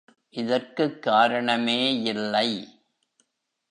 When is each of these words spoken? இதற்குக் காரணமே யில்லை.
இதற்குக் 0.29 1.01
காரணமே 1.01 2.01
யில்லை. 2.01 2.67